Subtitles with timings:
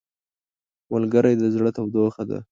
[0.91, 2.37] ملګری د زړه تودوخه ده